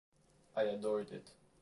I 0.55 0.63
adored 0.63 1.11
it. 1.11 1.31